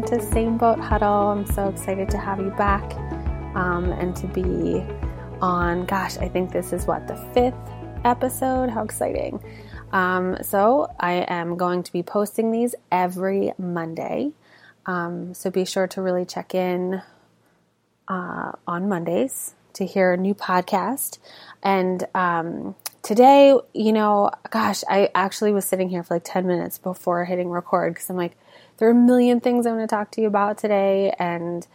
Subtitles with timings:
[0.00, 1.28] welcome to Same Boat Huddle.
[1.28, 2.94] I'm so excited to have you back
[3.54, 4.82] um, and to be
[5.42, 7.54] on, gosh, I think this is what, the fifth
[8.04, 8.70] episode?
[8.70, 9.42] How exciting!
[9.92, 14.30] Um, so, I am going to be posting these every Monday.
[14.86, 17.02] Um, so, be sure to really check in
[18.08, 21.18] uh, on Mondays to hear a new podcast.
[21.62, 26.78] And um, today, you know, gosh, I actually was sitting here for like 10 minutes
[26.78, 28.36] before hitting record because I'm like,
[28.80, 31.66] there are a million things I want to talk to you about today, and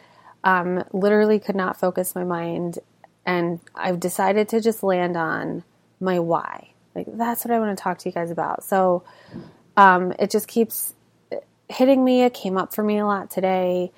[0.44, 2.80] um, literally could not focus my mind.
[3.28, 5.64] And I've decided to just land on
[6.00, 6.72] my why.
[6.96, 8.64] Like, that's what I want to talk to you guys about.
[8.64, 9.04] So
[9.78, 10.96] um, it just keeps
[11.70, 12.24] hitting me.
[12.24, 13.92] It came up for me a lot today.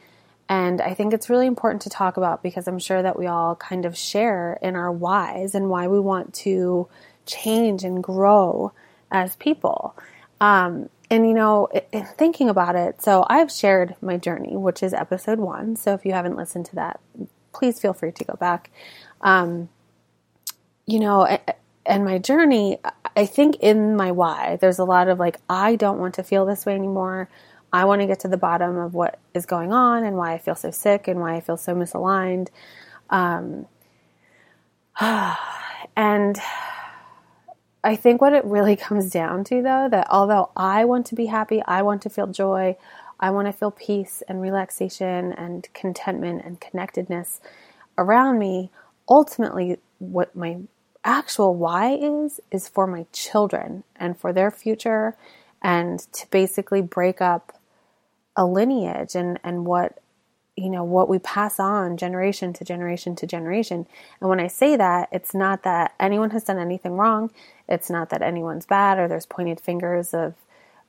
[0.50, 3.56] And I think it's really important to talk about because I'm sure that we all
[3.56, 6.88] kind of share in our whys and why we want to
[7.26, 8.74] change and grow
[9.12, 9.96] as people.
[10.40, 14.94] Um, and you know, in thinking about it, so I've shared my journey, which is
[14.94, 15.76] episode one.
[15.76, 17.00] So if you haven't listened to that,
[17.54, 18.72] please feel free to go back.
[19.22, 19.70] Um,
[20.86, 21.26] you know,
[21.86, 22.80] and my journey,
[23.16, 26.46] I think in my why, there's a lot of like, I don't want to feel
[26.46, 27.30] this way anymore.
[27.72, 30.38] I want to get to the bottom of what is going on and why I
[30.38, 32.50] feel so sick and why I feel so misaligned.
[33.10, 33.66] Um,
[35.96, 36.38] and
[37.88, 41.28] I think what it really comes down to, though, that although I want to be
[41.28, 42.76] happy, I want to feel joy,
[43.18, 47.40] I want to feel peace and relaxation and contentment and connectedness
[47.98, 48.72] around me,
[49.08, 50.58] ultimately, what my
[51.06, 55.16] actual why is, is for my children and for their future
[55.62, 57.58] and to basically break up
[58.36, 59.98] a lineage and, and what
[60.60, 63.86] you know what we pass on generation to generation to generation.
[64.20, 67.30] And when i say that it's not that anyone has done anything wrong
[67.68, 70.36] it's not that anyone's bad or there's pointed fingers of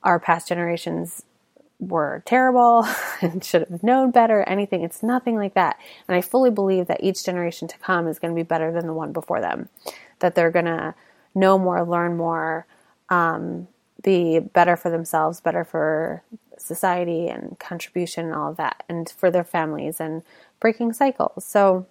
[0.03, 1.23] our past generations
[1.79, 2.87] were terrible
[3.21, 4.83] and should have known better, anything.
[4.83, 5.77] It's nothing like that.
[6.07, 8.87] And I fully believe that each generation to come is going to be better than
[8.87, 9.69] the one before them,
[10.19, 10.93] that they're going to
[11.33, 12.65] know more, learn more,
[13.09, 13.67] um,
[14.01, 16.23] be better for themselves, better for
[16.57, 20.23] society and contribution and all of that, and for their families and
[20.59, 21.45] breaking cycles.
[21.45, 21.85] So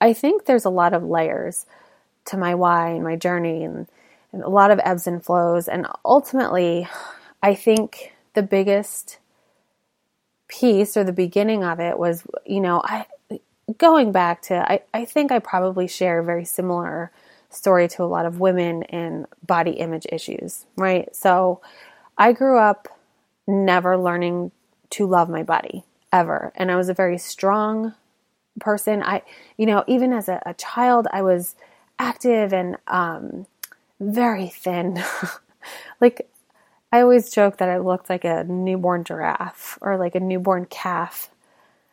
[0.00, 1.66] I think there's a lot of layers
[2.26, 3.86] to my why and my journey and,
[4.32, 5.68] and a lot of ebbs and flows.
[5.68, 6.88] And ultimately,
[7.42, 9.18] I think the biggest
[10.48, 13.06] piece or the beginning of it was, you know, I
[13.78, 17.12] going back to I, I think I probably share a very similar
[17.50, 21.14] story to a lot of women in body image issues, right?
[21.14, 21.60] So
[22.16, 22.88] I grew up
[23.46, 24.52] never learning
[24.90, 26.52] to love my body ever.
[26.54, 27.94] And I was a very strong
[28.60, 29.02] person.
[29.02, 29.22] I,
[29.56, 31.54] you know, even as a, a child, I was
[32.00, 33.46] active and um,
[34.00, 35.02] very thin.
[36.00, 36.28] like
[36.90, 41.30] I always joke that I looked like a newborn giraffe or like a newborn calf.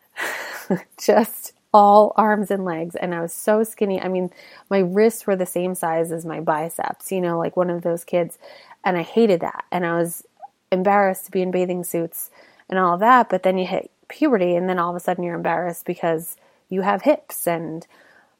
[1.00, 4.02] Just all arms and legs and I was so skinny.
[4.02, 4.32] I mean,
[4.70, 8.06] my wrists were the same size as my biceps, you know, like one of those
[8.06, 8.40] kids.
[8.86, 9.66] And I hated that.
[9.72, 10.24] And I was
[10.72, 12.32] embarrassed to be in bathing suits
[12.70, 15.36] and all that, but then you hit puberty and then all of a sudden you're
[15.36, 16.38] embarrassed because
[16.70, 17.86] you have hips and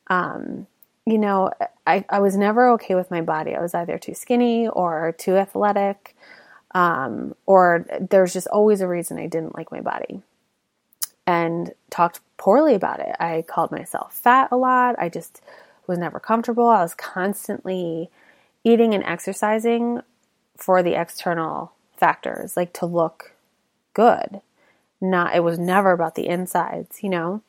[0.08, 0.66] um
[1.08, 1.50] you know,
[1.88, 3.56] I, I was never okay with my body.
[3.56, 6.18] I was either too skinny or too athletic,
[6.72, 10.22] um, or there's just always a reason I didn't like my body
[11.26, 13.16] and talked poorly about it.
[13.22, 15.00] I called myself fat a lot.
[15.00, 15.42] I just
[15.88, 16.68] was never comfortable.
[16.68, 18.10] I was constantly
[18.66, 20.02] eating and exercising
[20.58, 23.32] for the external factors, like to look
[23.94, 24.42] good.
[25.00, 27.44] Not it was never about the insides, you know.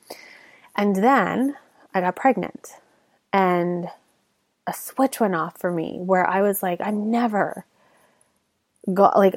[0.76, 1.56] And then
[1.92, 2.74] I got pregnant
[3.32, 3.88] and
[4.66, 7.64] a switch went off for me where I was like, I never
[8.92, 9.34] got like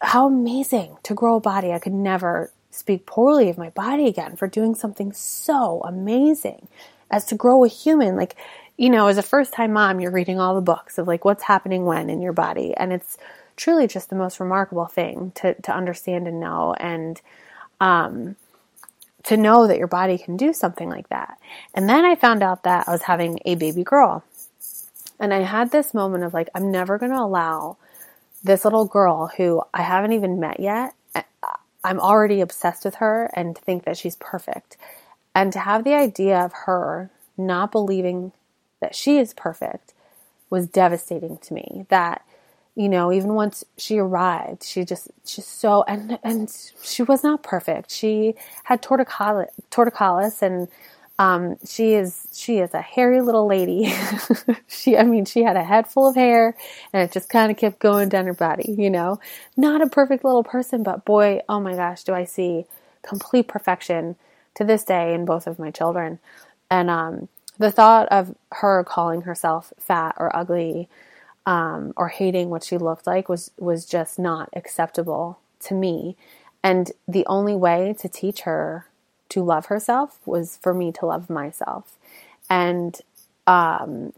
[0.00, 1.72] how amazing to grow a body.
[1.72, 6.68] I could never speak poorly of my body again for doing something so amazing
[7.10, 8.16] as to grow a human.
[8.16, 8.36] Like,
[8.76, 11.42] you know, as a first time mom, you're reading all the books of like what's
[11.42, 12.74] happening when in your body.
[12.76, 13.18] And it's
[13.56, 16.74] truly just the most remarkable thing to, to understand and know.
[16.78, 17.20] And,
[17.80, 18.36] um,
[19.24, 21.38] to know that your body can do something like that.
[21.74, 24.24] And then I found out that I was having a baby girl.
[25.20, 27.76] And I had this moment of like, I'm never going to allow
[28.42, 30.94] this little girl who I haven't even met yet.
[31.14, 31.22] Eh,
[31.84, 34.76] I'm already obsessed with her and think that she's perfect.
[35.34, 38.32] And to have the idea of her not believing
[38.80, 39.94] that she is perfect
[40.50, 41.86] was devastating to me.
[41.88, 42.24] That
[42.76, 46.50] you know, even once she arrived, she just she's so and and
[46.82, 47.90] she was not perfect.
[47.92, 48.34] She
[48.64, 50.68] had torticollis, torticollis and
[51.18, 53.92] Um, she is she is a hairy little lady.
[54.68, 56.56] she I mean she had a head full of hair
[56.92, 59.20] and it just kind of kept going down her body, you know.
[59.56, 62.66] Not a perfect little person, but boy, oh my gosh, do I see
[63.02, 64.16] complete perfection
[64.56, 66.18] to this day in both of my children.
[66.70, 67.28] And um,
[67.58, 70.88] the thought of her calling herself fat or ugly
[71.46, 76.16] um, or hating what she looked like was was just not acceptable to me.
[76.62, 78.86] And the only way to teach her
[79.30, 81.96] to love herself was for me to love myself.
[82.50, 83.00] And,
[83.46, 84.12] um,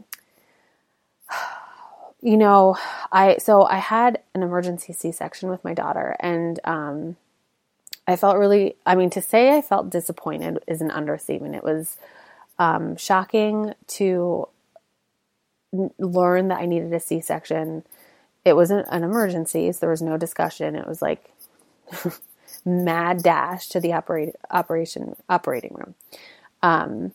[2.21, 2.77] you know,
[3.13, 7.17] I, so I had an emergency C section with my daughter and, um,
[8.07, 11.55] I felt really, I mean, to say I felt disappointed is an understatement.
[11.55, 11.97] It was,
[12.59, 14.49] um, shocking to
[15.99, 17.85] learn that I needed a C section.
[18.45, 20.77] It wasn't an emergency, so there was no discussion.
[20.77, 21.31] It was like,
[22.65, 25.95] mad dash to the operate, operation operating room.
[26.63, 27.13] Um,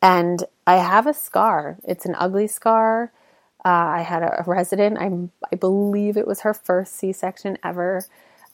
[0.00, 1.78] and I have a scar.
[1.84, 3.12] It's an ugly scar.
[3.64, 3.68] Uh,
[3.98, 4.98] I had a, resident.
[4.98, 5.10] I
[5.52, 8.04] I believe it was her first C section ever.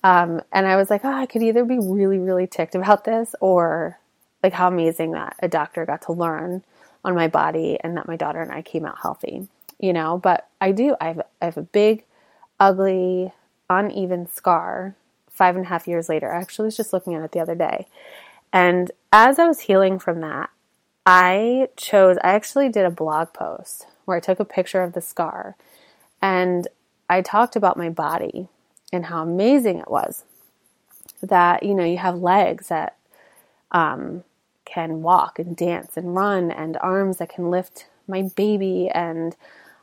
[0.04, 3.34] Um, and I was like, oh, I could either be really really ticked about this
[3.40, 3.98] or
[4.42, 6.64] like how amazing that a doctor got to learn
[7.04, 9.48] on my body and that my daughter and I came out healthy.
[9.78, 10.94] You know, but I do.
[11.00, 12.04] I have I have a big,
[12.60, 13.32] ugly,
[13.68, 14.94] uneven scar
[15.30, 16.32] five and a half years later.
[16.32, 17.86] I actually was just looking at it the other day.
[18.52, 20.50] And as I was healing from that,
[21.04, 25.00] I chose, I actually did a blog post where I took a picture of the
[25.00, 25.56] scar
[26.20, 26.68] and
[27.08, 28.48] I talked about my body
[28.92, 30.24] and how amazing it was
[31.22, 32.96] that, you know, you have legs that
[33.72, 34.22] um,
[34.64, 39.36] can walk and dance and run and arms that can lift my baby and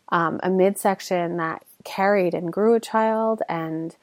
[0.09, 3.95] um, a midsection that carried and grew a child and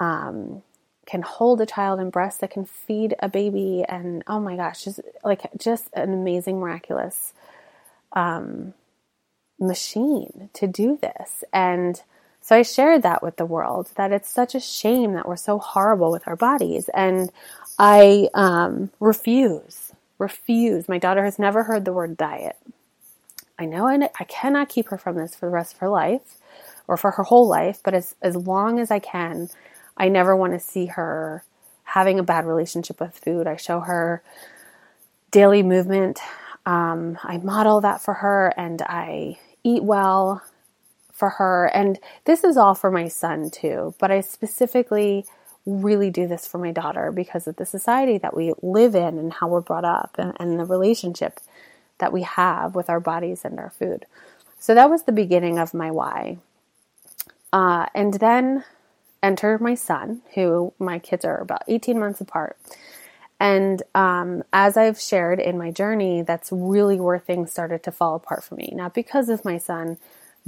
[0.00, 0.62] um,
[1.06, 4.84] can hold a child and breast that can feed a baby and oh my gosh
[4.84, 7.32] just like just an amazing miraculous
[8.12, 8.74] um,
[9.58, 11.44] machine to do this.
[11.52, 12.02] And
[12.40, 15.58] so i shared that with the world that it's such a shame that we're so
[15.58, 16.88] horrible with our bodies.
[16.94, 17.30] And
[17.78, 19.85] i um, refuse
[20.18, 22.56] refuse my daughter has never heard the word diet
[23.58, 26.38] i know I, I cannot keep her from this for the rest of her life
[26.88, 29.48] or for her whole life but as, as long as i can
[29.96, 31.42] I never want to see her
[31.84, 33.46] having a bad relationship with food.
[33.46, 34.22] I show her
[35.30, 36.20] daily movement.
[36.66, 40.42] Um, I model that for her and I eat well
[41.12, 41.70] for her.
[41.72, 45.24] And this is all for my son too, but I specifically
[45.66, 49.32] really do this for my daughter because of the society that we live in and
[49.32, 51.40] how we're brought up and, and the relationship
[51.98, 54.06] that we have with our bodies and our food.
[54.58, 56.38] So that was the beginning of my why.
[57.52, 58.64] Uh, and then
[59.22, 62.56] enter my son, who my kids are about 18 months apart.
[63.38, 68.14] And um, as I've shared in my journey, that's really where things started to fall
[68.14, 68.72] apart for me.
[68.72, 69.98] Not because of my son,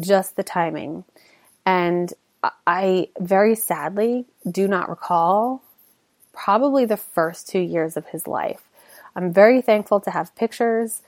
[0.01, 1.05] just the timing.
[1.67, 2.13] And
[2.67, 5.63] I very sadly do not recall
[6.33, 8.63] probably the first two years of his life.
[9.17, 11.03] I'm very thankful to have pictures.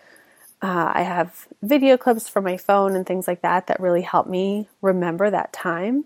[0.60, 4.26] Uh, I have video clips from my phone and things like that that really help
[4.26, 6.04] me remember that time.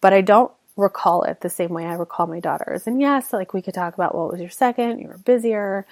[0.00, 2.86] But I don't recall it the same way I recall my daughters.
[2.86, 5.86] And yes, like we could talk about what was your second, you were busier,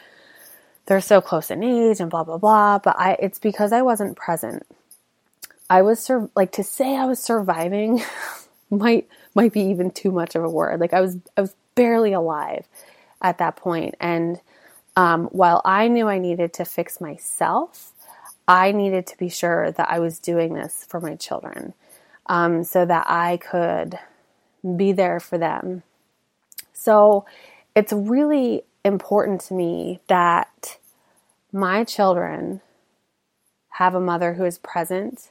[0.87, 4.17] they're so close in age and blah blah blah, but I it's because I wasn't
[4.17, 4.67] present.
[5.71, 8.03] I was sur- like to say I was surviving
[8.71, 10.81] might might be even too much of a word.
[10.81, 12.67] Like I was I was barely alive
[13.23, 13.97] at that point.
[14.01, 14.41] and
[14.97, 17.93] um, while I knew I needed to fix myself,
[18.49, 21.75] I needed to be sure that I was doing this for my children
[22.27, 23.99] um, so that I could
[24.77, 25.83] be there for them.
[26.75, 27.27] So
[27.77, 30.79] it's really important to me that
[31.53, 32.61] my children
[33.75, 35.31] have a mother who is present,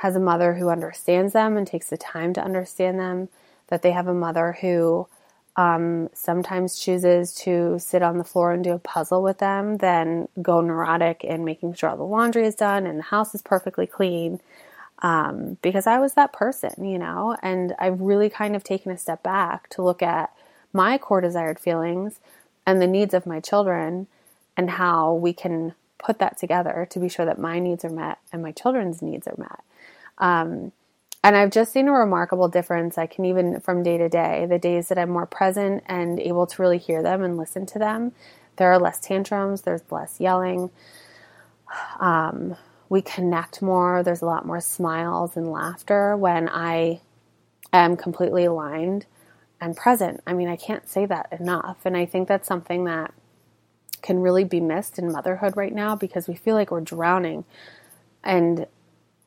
[0.00, 3.28] has a mother who understands them and takes the time to understand them,
[3.68, 5.06] that they have a mother who
[5.56, 10.28] um, sometimes chooses to sit on the floor and do a puzzle with them, then
[10.40, 13.86] go neurotic in making sure all the laundry is done and the house is perfectly
[13.86, 14.40] clean
[15.00, 18.98] um, because I was that person, you know, and I've really kind of taken a
[18.98, 20.32] step back to look at
[20.72, 22.20] my core desired feelings
[22.66, 24.06] and the needs of my children
[24.56, 28.18] and how we can put that together to be sure that my needs are met
[28.32, 29.60] and my children's needs are met.
[30.18, 30.72] Um,
[31.24, 32.96] and I've just seen a remarkable difference.
[32.96, 36.46] I can even from day to day, the days that I'm more present and able
[36.46, 38.12] to really hear them and listen to them,
[38.56, 40.70] there are less tantrums, there's less yelling.
[42.00, 42.56] Um,
[42.88, 44.02] we connect more.
[44.02, 47.00] There's a lot more smiles and laughter when I
[47.72, 49.06] am completely aligned
[49.60, 50.20] and present.
[50.26, 51.78] I mean, I can't say that enough.
[51.84, 53.12] And I think that's something that
[54.00, 57.44] can really be missed in motherhood right now because we feel like we're drowning
[58.22, 58.66] and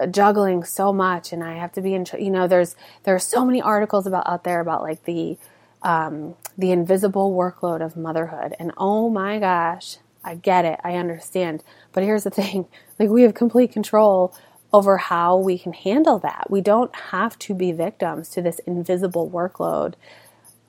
[0.07, 3.45] juggling so much and I have to be in you know there's there are so
[3.45, 5.37] many articles about out there about like the
[5.83, 8.55] um, the invisible workload of motherhood.
[8.59, 10.79] And oh my gosh I get it.
[10.83, 11.63] I understand.
[11.93, 12.67] But here's the thing.
[12.99, 14.35] Like we have complete control
[14.73, 16.47] over how we can handle that.
[16.49, 19.95] We don't have to be victims to this invisible workload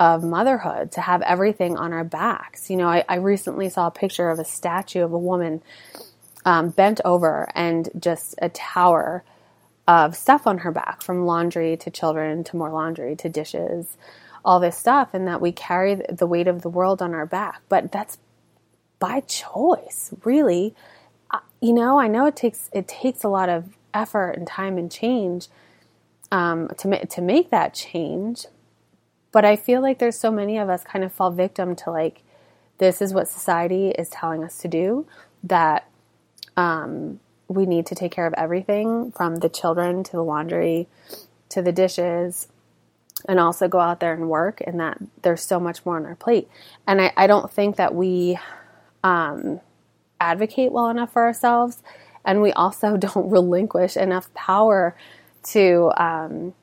[0.00, 2.68] of motherhood to have everything on our backs.
[2.68, 5.62] You know, I, I recently saw a picture of a statue of a woman
[6.44, 9.24] um, bent over and just a tower
[9.88, 13.96] of stuff on her back from laundry to children to more laundry to dishes,
[14.44, 17.60] all this stuff, and that we carry the weight of the world on our back.
[17.68, 18.18] But that's
[18.98, 20.74] by choice, really.
[21.60, 24.90] You know, I know it takes it takes a lot of effort and time and
[24.90, 25.48] change
[26.30, 28.46] um, to ma- to make that change,
[29.32, 32.22] but I feel like there's so many of us kind of fall victim to like,
[32.78, 35.06] this is what society is telling us to do,
[35.42, 35.88] that
[36.56, 40.88] um, we need to take care of everything from the children to the laundry
[41.50, 42.48] to the dishes
[43.28, 46.14] and also go out there and work and that there's so much more on our
[46.14, 46.48] plate.
[46.86, 48.38] And I, I don't think that we
[49.04, 49.60] um,
[50.20, 51.82] advocate well enough for ourselves
[52.24, 54.96] and we also don't relinquish enough power
[55.44, 56.54] to um,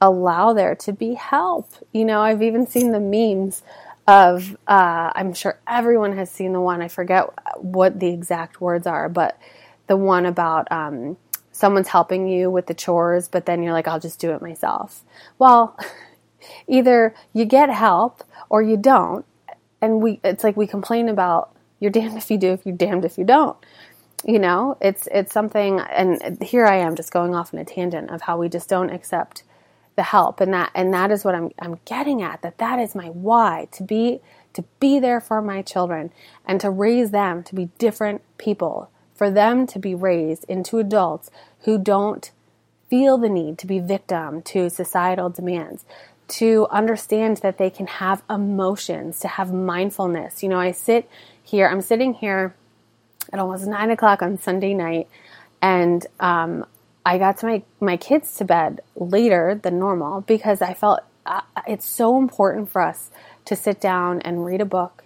[0.00, 1.70] allow there to be help.
[1.92, 3.62] You know, I've even seen the memes
[4.08, 8.86] of, uh, I'm sure everyone has seen the one, I forget what the exact words
[8.86, 9.38] are, but
[9.86, 11.18] the one about um,
[11.52, 15.02] someone's helping you with the chores, but then you're like, I'll just do it myself.
[15.38, 15.78] Well,
[16.66, 19.26] either you get help or you don't.
[19.82, 23.04] And we, it's like we complain about you're damned if you do, if you're damned
[23.04, 23.58] if you don't.
[24.24, 28.10] You know, it's it's something, and here I am just going off on a tangent
[28.10, 29.44] of how we just don't accept
[29.98, 30.40] the help.
[30.40, 33.66] And that and that is what I'm I'm getting at that that is my why
[33.72, 34.20] to be
[34.52, 36.12] to be there for my children
[36.46, 41.32] and to raise them to be different people for them to be raised into adults
[41.62, 42.30] who don't
[42.88, 45.84] feel the need to be victim to societal demands
[46.28, 50.44] to understand that they can have emotions to have mindfulness.
[50.44, 51.10] You know I sit
[51.42, 52.54] here I'm sitting here
[53.32, 55.08] at almost nine o'clock on Sunday night
[55.60, 56.64] and um,
[57.08, 61.40] I got to my, my kids to bed later than normal because I felt uh,
[61.66, 63.10] it's so important for us
[63.46, 65.04] to sit down and read a book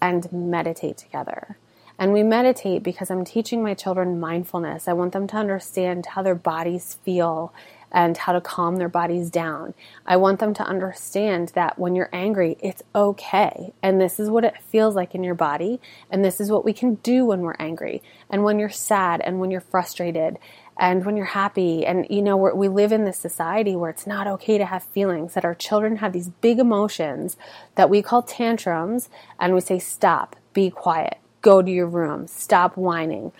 [0.00, 1.58] and meditate together.
[1.98, 4.88] And we meditate because I'm teaching my children mindfulness.
[4.88, 7.52] I want them to understand how their bodies feel
[7.92, 9.74] and how to calm their bodies down.
[10.06, 13.74] I want them to understand that when you're angry, it's okay.
[13.82, 15.80] And this is what it feels like in your body.
[16.10, 18.02] And this is what we can do when we're angry.
[18.30, 20.38] And when you're sad and when you're frustrated
[20.78, 24.26] and when you're happy and you know we live in this society where it's not
[24.26, 27.36] okay to have feelings that our children have these big emotions
[27.74, 32.76] that we call tantrums and we say stop be quiet go to your room stop
[32.76, 33.32] whining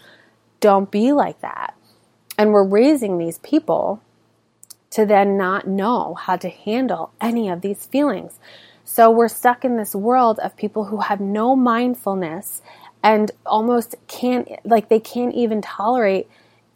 [0.63, 1.75] don't be like that.
[2.39, 4.01] And we're raising these people
[4.91, 8.39] to then not know how to handle any of these feelings.
[8.85, 12.63] So we're stuck in this world of people who have no mindfulness
[13.03, 16.29] and almost can't like they can't even tolerate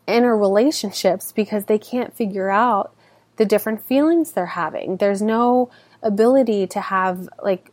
[0.07, 2.95] inner relationships because they can't figure out
[3.37, 4.97] the different feelings they're having.
[4.97, 5.71] There's no
[6.03, 7.71] ability to have like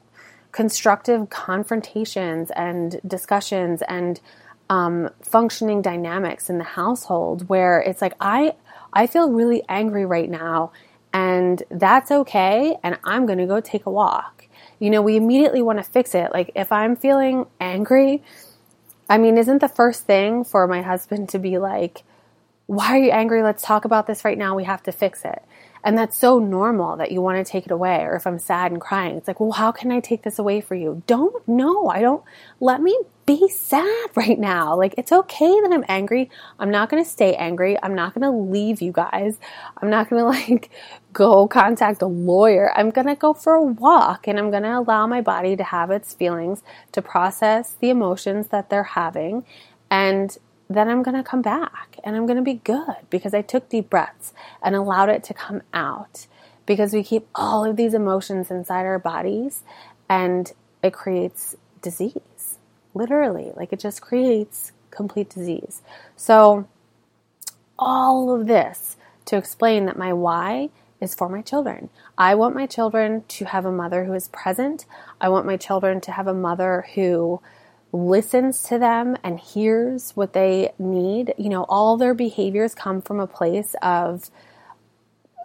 [0.51, 4.19] constructive confrontations and discussions and
[4.69, 8.55] um, functioning dynamics in the household where it's like I
[8.93, 10.71] I feel really angry right now
[11.11, 14.47] and that's okay and I'm going to go take a walk.
[14.79, 16.31] You know, we immediately want to fix it.
[16.31, 18.23] Like if I'm feeling angry,
[19.09, 22.03] I mean, isn't the first thing for my husband to be like,
[22.75, 23.43] why are you angry?
[23.43, 24.55] Let's talk about this right now.
[24.55, 25.43] We have to fix it.
[25.83, 28.03] And that's so normal that you want to take it away.
[28.03, 30.61] Or if I'm sad and crying, it's like, well, how can I take this away
[30.61, 31.03] for you?
[31.07, 31.87] Don't know.
[31.87, 32.23] I don't,
[32.61, 34.77] let me be sad right now.
[34.77, 36.29] Like, it's okay that I'm angry.
[36.57, 37.77] I'm not going to stay angry.
[37.83, 39.37] I'm not going to leave you guys.
[39.81, 40.71] I'm not going to like
[41.11, 42.71] go contact a lawyer.
[42.77, 45.63] I'm going to go for a walk and I'm going to allow my body to
[45.65, 46.63] have its feelings,
[46.93, 49.45] to process the emotions that they're having.
[49.91, 50.37] And
[50.73, 53.69] then I'm going to come back and I'm going to be good because I took
[53.69, 56.27] deep breaths and allowed it to come out.
[56.65, 59.63] Because we keep all of these emotions inside our bodies
[60.09, 60.51] and
[60.81, 62.57] it creates disease.
[62.93, 65.81] Literally, like it just creates complete disease.
[66.15, 66.67] So,
[67.77, 70.69] all of this to explain that my why
[71.01, 71.89] is for my children.
[72.17, 74.85] I want my children to have a mother who is present.
[75.19, 77.41] I want my children to have a mother who
[77.93, 83.19] listens to them and hears what they need, you know, all their behaviors come from
[83.19, 84.31] a place of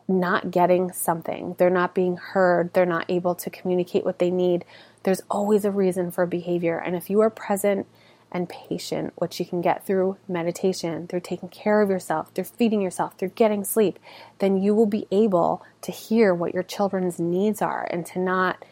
[0.09, 1.55] not getting something.
[1.59, 2.73] They're not being heard.
[2.73, 4.65] They're not able to communicate what they need.
[5.03, 6.79] There's always a reason for behavior.
[6.79, 7.87] And if you are present
[8.33, 12.81] and patient, which you can get through meditation, through taking care of yourself, through feeding
[12.81, 13.99] yourself, through getting sleep,
[14.39, 18.65] then you will be able to hear what your children's needs are and to not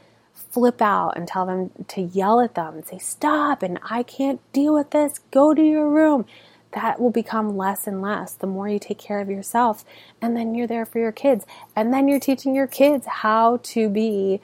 [0.50, 4.40] flip out and tell them to yell at them and say, Stop, and I can't
[4.52, 6.26] deal with this, go to your room.
[6.72, 9.84] That will become less and less the more you take care of yourself.
[10.20, 11.46] And then you're there for your kids.
[11.74, 14.40] And then you're teaching your kids how to be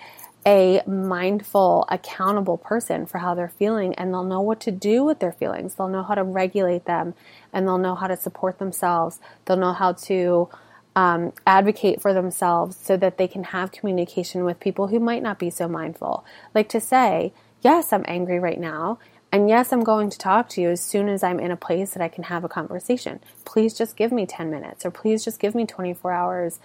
[0.47, 5.21] a mindful, accountable person for how they're feeling, and they'll know what to do with
[5.21, 5.75] their feelings.
[5.75, 7.15] They'll know how to regulate them,
[7.53, 9.21] and they'll know how to support themselves.
[9.45, 10.49] They'll know how to
[10.95, 15.39] um, advocate for themselves so that they can have communication with people who might not
[15.39, 16.25] be so mindful.
[16.55, 17.33] Like to say,
[17.63, 18.99] Yes, I'm angry right now.
[19.31, 21.93] And yes, I'm going to talk to you as soon as I'm in a place
[21.93, 23.21] that I can have a conversation.
[23.47, 26.59] Please just give me 10 minutes or please just give me 24 hours.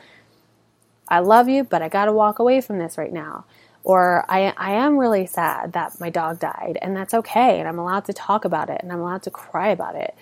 [1.07, 3.45] I love you, but I got to walk away from this right now.
[3.83, 7.79] Or I, I am really sad that my dog died, and that's okay, and I'm
[7.79, 10.13] allowed to talk about it, and I'm allowed to cry about it.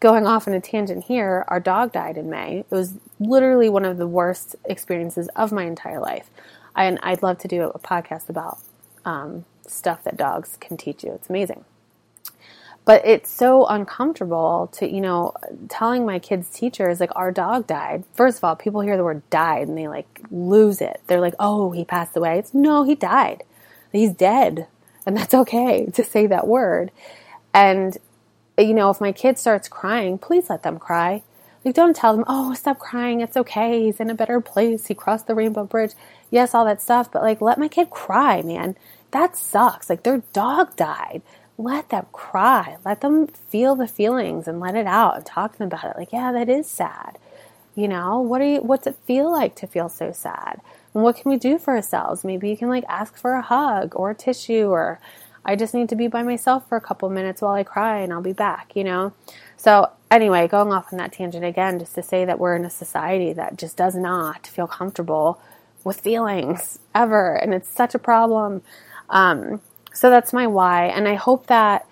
[0.00, 2.60] Going off on a tangent here, our dog died in May.
[2.60, 6.30] It was literally one of the worst experiences of my entire life.
[6.76, 8.58] And I'd love to do a podcast about
[9.04, 11.12] um, stuff that dogs can teach you.
[11.12, 11.64] It's amazing.
[12.84, 15.34] But it's so uncomfortable to you know
[15.68, 18.04] telling my kids teachers like our dog died.
[18.14, 21.02] First of all people hear the word died and they like lose it.
[21.06, 22.38] They're like oh he passed away.
[22.38, 23.42] It's no he died.
[23.92, 24.68] He's dead.
[25.04, 26.90] And that's okay to say that word.
[27.52, 27.98] And
[28.66, 31.22] you know if my kid starts crying please let them cry
[31.64, 34.94] like don't tell them oh stop crying it's okay he's in a better place he
[34.94, 35.92] crossed the rainbow bridge
[36.30, 38.76] yes all that stuff but like let my kid cry man
[39.10, 41.22] that sucks like their dog died
[41.58, 42.76] let them cry.
[42.84, 45.96] Let them feel the feelings and let it out and talk to them about it.
[45.98, 47.18] Like, yeah, that is sad.
[47.74, 50.60] You know, what are you, what's it feel like to feel so sad?
[50.94, 52.24] And what can we do for ourselves?
[52.24, 55.00] Maybe you can like ask for a hug or a tissue or
[55.48, 58.12] I just need to be by myself for a couple minutes while I cry and
[58.12, 59.14] I'll be back, you know?
[59.56, 62.70] So, anyway, going off on that tangent again, just to say that we're in a
[62.70, 65.40] society that just does not feel comfortable
[65.84, 67.34] with feelings ever.
[67.34, 68.60] And it's such a problem.
[69.08, 69.62] Um,
[69.94, 70.84] so that's my why.
[70.88, 71.86] And I hope that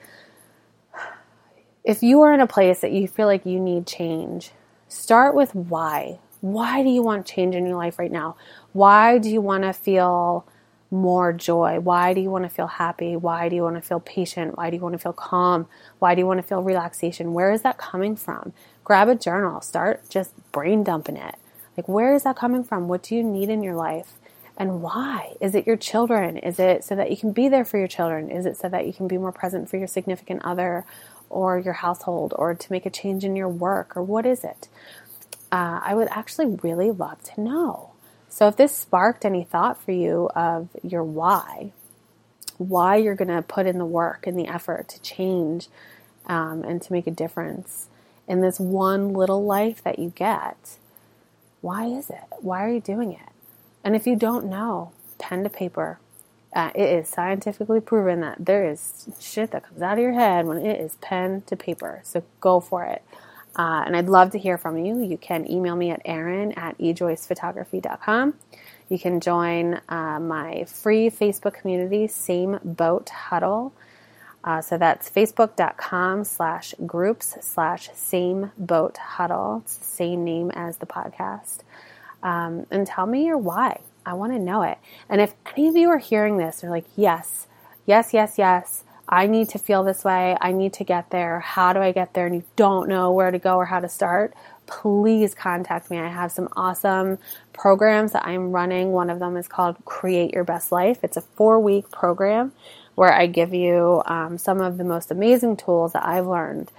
[1.83, 4.51] if you are in a place that you feel like you need change,
[4.87, 6.19] start with why.
[6.42, 8.37] Why do you want change in your life right now?
[8.75, 10.47] Why do you want to feel
[10.90, 11.81] more joy?
[11.81, 13.16] Why do you want to feel happy?
[13.16, 14.57] Why do you want to feel patient?
[14.57, 15.66] Why do you want to feel calm?
[15.99, 17.35] Why do you want to feel relaxation?
[17.35, 18.53] Where is that coming from?
[18.85, 21.37] Grab a journal, start just brain dumping it.
[21.77, 22.88] Like, where is that coming from?
[22.88, 24.14] What do you need in your life?
[24.57, 25.35] And why?
[25.40, 26.38] Is it your children?
[26.38, 28.31] Is it so that you can be there for your children?
[28.31, 30.87] Is it so that you can be more present for your significant other
[31.29, 34.68] or your household or to make a change in your work or what is it?
[35.53, 37.90] Uh, I would actually really love to know.
[38.29, 41.73] So if this sparked any thought for you of your why,
[42.59, 45.69] why you're going to put in the work and the effort to change
[46.27, 47.89] um, and to make a difference
[48.29, 50.77] in this one little life that you get,
[51.61, 52.25] why is it?
[52.41, 53.31] Why are you doing it?
[53.85, 55.99] And if you don't know, pen to paper.
[56.53, 60.47] Uh, it is scientifically proven that there is shit that comes out of your head
[60.47, 62.01] when it is pen to paper.
[62.03, 63.03] So go for it.
[63.57, 65.03] Uh, and I'd love to hear from you.
[65.03, 68.35] You can email me at Erin at ejoycephotography.com.
[68.88, 73.73] You can join uh, my free Facebook community, Same Boat Huddle.
[74.45, 79.62] Uh, so that's facebook.com slash groups slash same boat huddle.
[79.64, 81.62] It's the same name as the podcast
[82.23, 83.81] um, and tell me your why.
[84.05, 84.79] I want to know it.
[85.09, 87.49] And if any of you are hearing this, are like, yes,
[87.87, 90.37] yes, yes, yes, I need to feel this way.
[90.40, 91.40] I need to get there.
[91.40, 92.27] How do I get there?
[92.27, 94.35] And you don't know where to go or how to start,
[94.66, 95.99] please contact me.
[95.99, 97.19] I have some awesome
[97.53, 98.92] programs that I'm running.
[98.92, 100.99] One of them is called Create Your Best Life.
[101.05, 102.53] It's a four week program
[102.97, 106.73] where I give you um, some of the most amazing tools that I've learned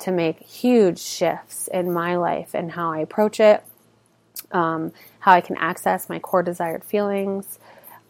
[0.00, 3.64] to make huge shifts in my life and how I approach it
[4.52, 7.58] um, how I can access my core desired feelings,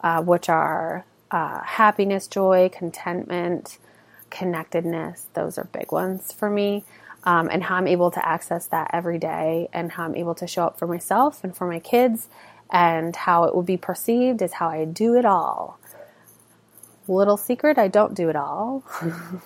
[0.01, 3.77] uh, which are uh, happiness, joy, contentment,
[4.29, 5.27] connectedness.
[5.33, 6.83] Those are big ones for me.
[7.23, 10.45] Um, and how I'm able to access that every day, and how I'm able to
[10.45, 12.29] show up for myself and for my kids,
[12.69, 15.79] and how it will be perceived is how I do it all.
[17.07, 18.83] Little secret I don't do it all,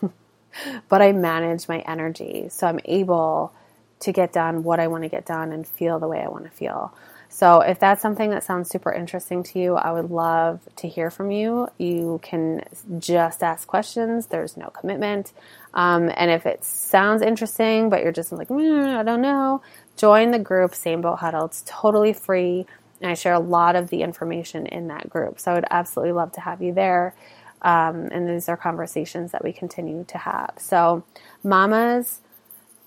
[0.90, 2.48] but I manage my energy.
[2.50, 3.54] So I'm able
[4.02, 6.46] to get done what I want to get done and feel the way I want
[6.46, 6.94] to feel.
[7.32, 11.12] So, if that's something that sounds super interesting to you, I would love to hear
[11.12, 11.68] from you.
[11.78, 12.64] You can
[12.98, 15.32] just ask questions, there's no commitment.
[15.76, 19.62] Um, and if it sounds interesting, but you're just like, mm, I don't know,
[19.96, 21.46] join the group Same Boat Huddle.
[21.46, 22.66] It's totally free.
[23.00, 25.40] And I share a lot of the information in that group.
[25.40, 27.14] So, I would absolutely love to have you there.
[27.62, 30.54] Um, and these are conversations that we continue to have.
[30.58, 31.04] So,
[31.44, 32.22] mamas,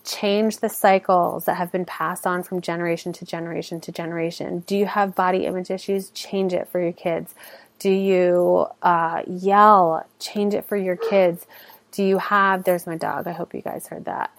[0.04, 4.60] change the cycles that have been passed on from generation to generation to generation.
[4.66, 6.10] Do you have body image issues?
[6.10, 7.34] Change it for your kids.
[7.78, 10.06] Do you uh, yell?
[10.18, 11.46] Change it for your kids.
[11.92, 13.26] Do you have, there's my dog.
[13.26, 14.30] I hope you guys heard that.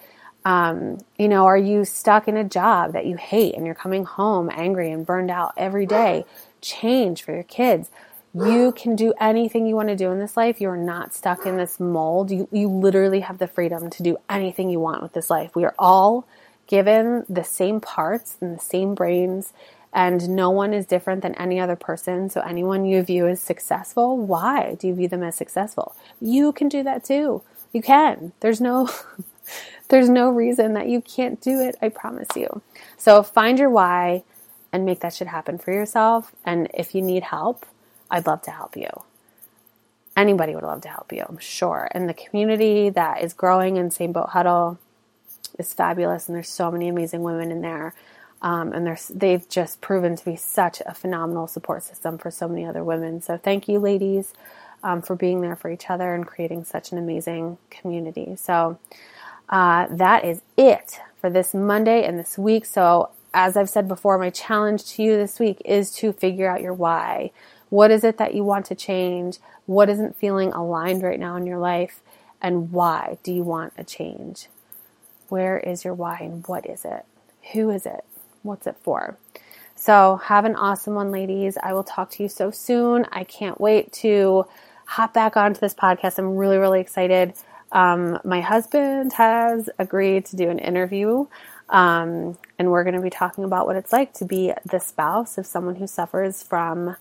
[0.45, 4.03] Um, you know, are you stuck in a job that you hate and you're coming
[4.03, 6.25] home angry and burned out every day?
[6.61, 7.89] Change for your kids.
[8.35, 10.59] You can do anything you want to do in this life.
[10.59, 12.31] You're not stuck in this mold.
[12.31, 15.55] You, you literally have the freedom to do anything you want with this life.
[15.55, 16.25] We are all
[16.65, 19.53] given the same parts and the same brains,
[19.93, 22.31] and no one is different than any other person.
[22.31, 25.95] So, anyone you view as successful, why do you view them as successful?
[26.19, 27.43] You can do that too.
[27.71, 28.33] You can.
[28.39, 28.89] There's no.
[29.89, 32.61] There's no reason that you can't do it, I promise you.
[32.97, 34.23] So find your why
[34.71, 36.33] and make that shit happen for yourself.
[36.45, 37.65] And if you need help,
[38.13, 38.89] I'd love to help you.
[40.15, 41.89] Anybody would love to help you, I'm sure.
[41.91, 44.77] And the community that is growing in Same Boat Huddle
[45.57, 47.95] is fabulous, and there's so many amazing women in there.
[48.43, 52.65] Um, and they've just proven to be such a phenomenal support system for so many
[52.65, 53.21] other women.
[53.21, 54.33] So thank you, ladies,
[54.83, 58.35] um, for being there for each other and creating such an amazing community.
[58.35, 58.77] So
[59.49, 62.65] uh, that is it for this Monday and this week.
[62.65, 66.61] So as I've said before, my challenge to you this week is to figure out
[66.61, 67.31] your why.
[67.73, 69.39] What is it that you want to change?
[69.65, 72.01] What isn't feeling aligned right now in your life?
[72.39, 74.47] And why do you want a change?
[75.27, 77.03] Where is your why and what is it?
[77.53, 78.05] Who is it?
[78.43, 79.17] What's it for?
[79.75, 81.57] So, have an awesome one, ladies.
[81.63, 83.07] I will talk to you so soon.
[83.11, 84.45] I can't wait to
[84.85, 86.19] hop back onto this podcast.
[86.19, 87.33] I'm really, really excited.
[87.71, 91.25] Um, my husband has agreed to do an interview,
[91.69, 95.39] um, and we're going to be talking about what it's like to be the spouse
[95.39, 96.97] of someone who suffers from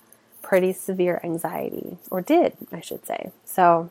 [0.52, 3.32] pretty severe anxiety, or did, I should say.
[3.46, 3.90] So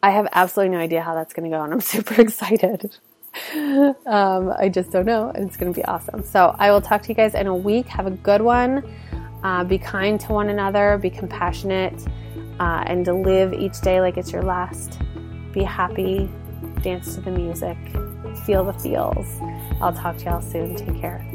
[0.00, 2.96] I have absolutely no idea how that's going to go, and I'm super excited.
[4.06, 6.22] um, I just don't know, and it's going to be awesome.
[6.22, 7.88] So I will talk to you guys in a week.
[7.88, 8.88] Have a good one.
[9.42, 12.00] Uh, be kind to one another, be compassionate,
[12.60, 15.00] uh, and to live each day like it's your last.
[15.50, 16.30] Be happy,
[16.82, 17.76] dance to the music,
[18.44, 19.26] feel the feels.
[19.80, 20.76] I'll talk to y'all soon.
[20.76, 21.26] Take care.